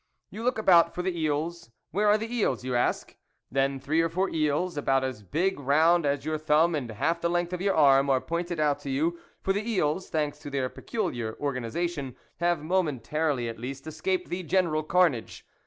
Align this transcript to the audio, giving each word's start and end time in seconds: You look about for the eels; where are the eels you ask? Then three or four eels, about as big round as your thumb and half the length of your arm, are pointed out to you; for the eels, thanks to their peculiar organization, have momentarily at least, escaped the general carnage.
You 0.31 0.43
look 0.43 0.57
about 0.57 0.95
for 0.95 1.03
the 1.03 1.15
eels; 1.19 1.69
where 1.91 2.07
are 2.07 2.17
the 2.17 2.35
eels 2.35 2.63
you 2.63 2.73
ask? 2.75 3.15
Then 3.51 3.79
three 3.79 4.01
or 4.01 4.09
four 4.09 4.31
eels, 4.31 4.75
about 4.75 5.03
as 5.03 5.21
big 5.21 5.59
round 5.59 6.07
as 6.07 6.25
your 6.25 6.39
thumb 6.39 6.73
and 6.73 6.89
half 6.89 7.21
the 7.21 7.29
length 7.29 7.53
of 7.53 7.61
your 7.61 7.75
arm, 7.75 8.09
are 8.09 8.19
pointed 8.19 8.59
out 8.59 8.79
to 8.79 8.89
you; 8.89 9.19
for 9.43 9.53
the 9.53 9.69
eels, 9.69 10.09
thanks 10.09 10.39
to 10.39 10.49
their 10.49 10.69
peculiar 10.69 11.37
organization, 11.39 12.15
have 12.37 12.63
momentarily 12.63 13.47
at 13.47 13.59
least, 13.59 13.85
escaped 13.85 14.29
the 14.29 14.41
general 14.41 14.81
carnage. 14.81 15.45